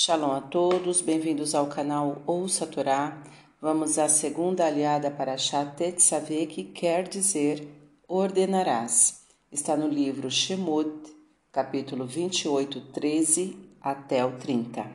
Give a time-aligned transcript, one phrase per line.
[0.00, 3.18] Shalom a todos, bem-vindos ao canal Ouça a Torá.
[3.60, 5.34] Vamos à segunda aliada para
[5.76, 7.66] Tetzaveh, que quer dizer
[8.06, 9.24] ordenarás.
[9.50, 10.88] Está no livro Shemot,
[11.50, 14.86] capítulo 28, 13 até o 30.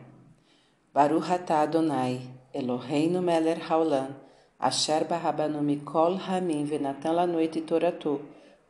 [0.94, 2.22] Baruch atah Adonai,
[2.54, 4.16] Eloheinu meler haolam,
[4.58, 8.22] asher barabanu mikol hamim venatan lanoit toratu,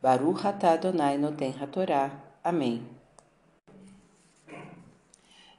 [0.02, 2.10] Baruch atah Adonai noten hatorá.
[2.42, 3.03] Amém.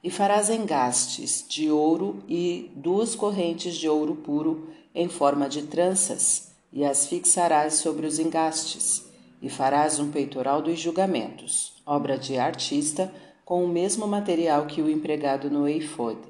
[0.06, 6.52] E farás engastes de ouro e duas correntes de ouro puro em forma de tranças,
[6.72, 9.04] e as fixarás sobre os engastes.
[9.42, 13.12] E farás um peitoral dos julgamentos, obra de artista,
[13.44, 16.20] com o mesmo material que o empregado no eifod.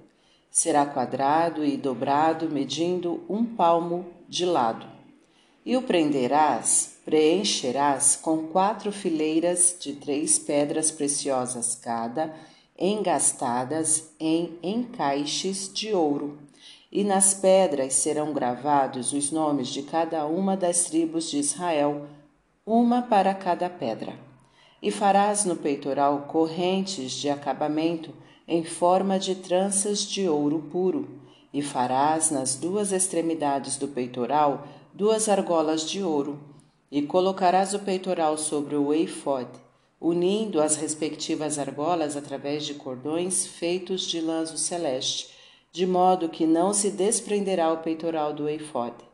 [0.50, 4.86] Será quadrado e dobrado, medindo um palmo de lado.
[5.66, 12.34] E o prenderás, preencherás com quatro fileiras de três pedras preciosas cada,
[12.78, 16.38] engastadas em encaixes de ouro,
[16.92, 22.06] e nas pedras serão gravados os nomes de cada uma das tribos de Israel,
[22.64, 24.14] uma para cada pedra.
[24.82, 28.12] E farás no peitoral correntes de acabamento
[28.46, 31.08] em forma de tranças de ouro puro,
[31.52, 36.38] e farás nas duas extremidades do peitoral duas argolas de ouro,
[36.90, 39.65] e colocarás o peitoral sobre o eifode
[40.00, 45.34] unindo as respectivas argolas através de cordões feitos de lanço celeste,
[45.72, 49.04] de modo que não se desprenderá o peitoral do eifode.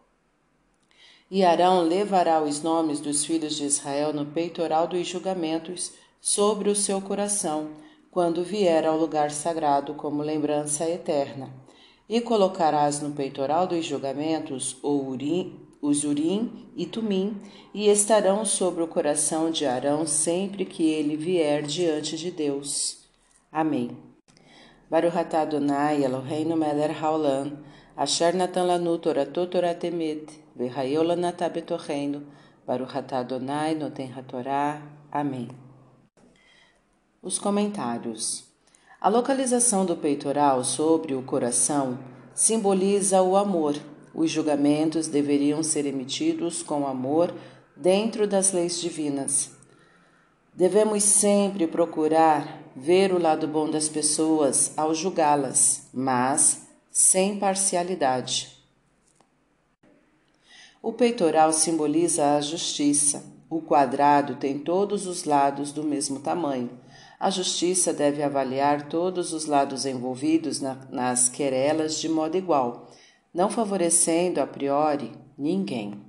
[1.30, 6.76] E Arão levará os nomes dos filhos de Israel no peitoral dos julgamentos sobre o
[6.76, 7.70] seu coração,
[8.10, 11.50] quando vier ao lugar sagrado como lembrança eterna.
[12.06, 17.36] E colocarás no peitoral dos julgamentos o urim, os Urim e Tumim,
[17.74, 22.98] e estarão sobre o coração de Arão sempre que ele vier diante de Deus.
[23.50, 23.96] Amém.
[24.88, 27.58] Baruch atah Adonai Eloheinu melech haolam,
[27.96, 32.22] asher natan lanu toratot Torah temet, v'hayol lanatah betocheinu,
[32.66, 34.80] Adonai noten hatorá.
[35.10, 35.48] Amém.
[37.20, 38.44] Os comentários.
[39.00, 41.98] A localização do peitoral sobre o coração
[42.34, 43.74] simboliza o amor
[44.14, 47.34] os julgamentos deveriam ser emitidos com amor
[47.76, 49.50] dentro das leis divinas.
[50.54, 58.62] Devemos sempre procurar ver o lado bom das pessoas ao julgá-las, mas sem parcialidade.
[60.82, 63.24] O peitoral simboliza a justiça.
[63.48, 66.70] O quadrado tem todos os lados do mesmo tamanho.
[67.20, 72.90] A justiça deve avaliar todos os lados envolvidos na, nas querelas de modo igual
[73.32, 76.00] não favorecendo a priori ninguém.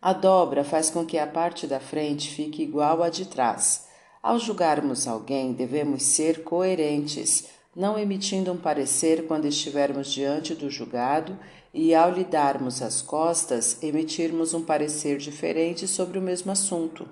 [0.00, 3.86] A dobra faz com que a parte da frente fique igual à de trás.
[4.20, 11.38] Ao julgarmos alguém, devemos ser coerentes, não emitindo um parecer quando estivermos diante do julgado
[11.72, 17.08] e, ao lhe darmos as costas, emitirmos um parecer diferente sobre o mesmo assunto.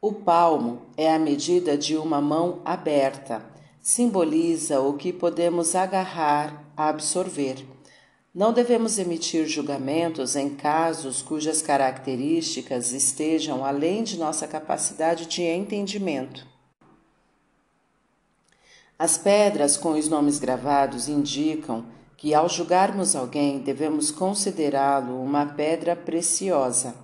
[0.00, 3.44] O palmo é a medida de uma mão aberta
[3.88, 7.64] simboliza o que podemos agarrar, absorver.
[8.34, 16.46] Não devemos emitir julgamentos em casos cujas características estejam além de nossa capacidade de entendimento.
[18.98, 25.96] As pedras com os nomes gravados indicam que, ao julgarmos alguém, devemos considerá-lo uma pedra
[25.96, 26.94] preciosa.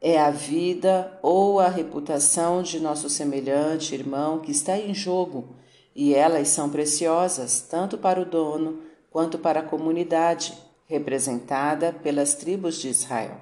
[0.00, 5.62] É a vida ou a reputação de nosso semelhante irmão que está em jogo
[5.94, 10.52] e elas são preciosas tanto para o dono quanto para a comunidade,
[10.86, 13.36] representada pelas tribos de Israel.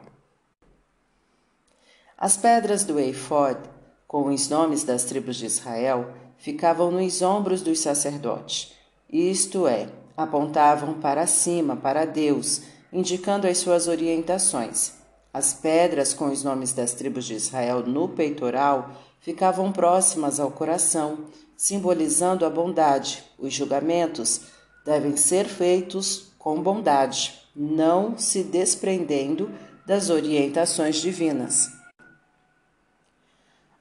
[2.16, 3.58] As pedras do Eifod,
[4.06, 8.72] com os nomes das tribos de Israel, ficavam nos ombros dos sacerdotes,
[9.12, 12.62] isto é, apontavam para cima, para Deus,
[12.92, 14.94] indicando as suas orientações.
[15.32, 18.90] As pedras com os nomes das tribos de Israel no peitoral
[19.22, 21.26] ficavam próximas ao coração,
[21.56, 23.24] simbolizando a bondade.
[23.38, 24.42] Os julgamentos
[24.84, 29.50] devem ser feitos com bondade, não se desprendendo
[29.86, 31.70] das orientações divinas.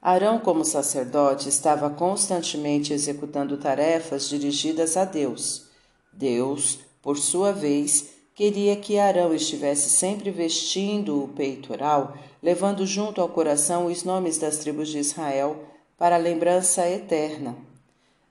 [0.02, 5.68] Arão, como sacerdote, estava constantemente executando tarefas dirigidas a Deus.
[6.12, 13.30] Deus, por sua vez, queria que Arão estivesse sempre vestindo o peitoral, levando junto ao
[13.30, 15.66] coração os nomes das tribos de Israel
[15.98, 17.56] para lembrança eterna.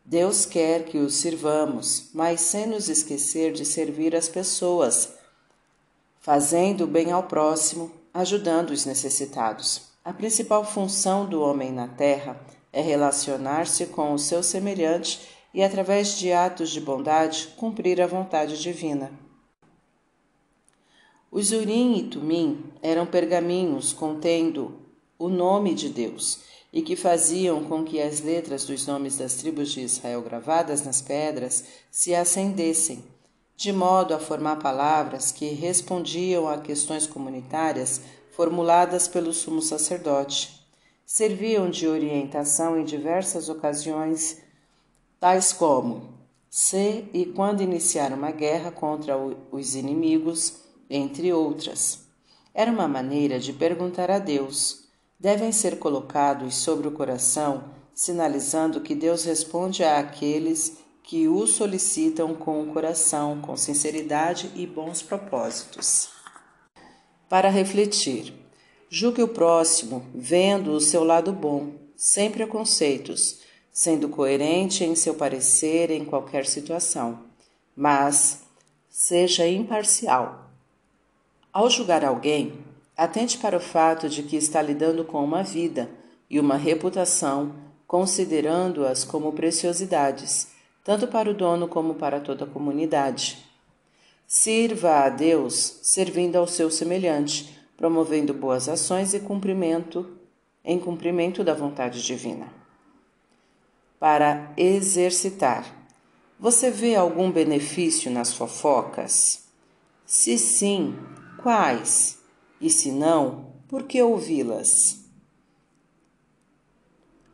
[0.05, 5.11] Deus quer que os sirvamos, mas sem nos esquecer de servir as pessoas,
[6.21, 9.83] fazendo bem ao próximo, ajudando os necessitados.
[10.05, 12.41] A principal função do homem na terra
[12.73, 15.21] é relacionar-se com o seu semelhante
[15.55, 19.13] e, através de atos de bondade, cumprir a vontade divina.
[21.33, 24.81] Os Urim e Tumim eram pergaminhos contendo
[25.17, 26.41] o nome de Deus
[26.73, 31.01] e que faziam com que as letras dos nomes das tribos de Israel gravadas nas
[31.01, 33.05] pedras se acendessem,
[33.57, 38.01] de modo a formar palavras que respondiam a questões comunitárias
[38.33, 40.67] formuladas pelo sumo sacerdote.
[41.07, 44.39] Serviam de orientação em diversas ocasiões,
[45.21, 46.19] tais como
[46.49, 49.17] se e quando iniciar uma guerra contra
[49.53, 52.01] os inimigos, entre outras.
[52.53, 54.81] Era uma maneira de perguntar a Deus
[55.21, 57.65] devem ser colocados sobre o coração,
[57.95, 65.03] sinalizando que Deus responde àqueles que o solicitam com o coração, com sinceridade e bons
[65.03, 66.09] propósitos.
[67.29, 68.33] Para refletir,
[68.89, 73.41] julgue o próximo, vendo o seu lado bom, sem preconceitos,
[73.71, 77.25] sendo coerente em seu parecer em qualquer situação,
[77.77, 78.41] mas
[78.89, 80.40] seja imparcial.
[81.53, 82.65] Ao julgar alguém,
[83.01, 85.91] Atente para o fato de que está lidando com uma vida
[86.29, 87.55] e uma reputação,
[87.87, 90.49] considerando-as como preciosidades,
[90.85, 93.39] tanto para o dono como para toda a comunidade.
[94.27, 100.07] Sirva a Deus servindo ao seu semelhante, promovendo boas ações e cumprimento
[100.63, 102.53] em cumprimento da vontade divina.
[103.99, 105.65] Para exercitar.
[106.39, 109.45] Você vê algum benefício nas fofocas?
[110.05, 110.95] Se sim,
[111.43, 112.19] quais?
[112.61, 115.01] E se não, por que ouvi-las?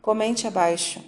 [0.01, 1.03] Comente abaixo.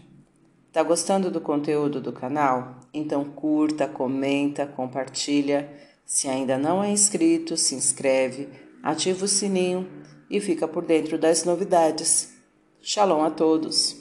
[0.72, 2.82] Tá gostando do conteúdo do canal?
[2.94, 5.72] Então curta, comenta, compartilha.
[6.06, 8.50] Se ainda não é inscrito, se inscreve,
[8.84, 9.88] ativa o sininho
[10.30, 12.34] e fica por dentro das novidades.
[12.82, 13.99] Shalom a todos!